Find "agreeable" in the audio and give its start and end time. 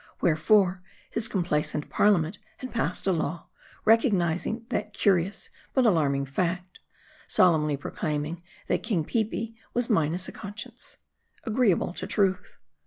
11.43-11.93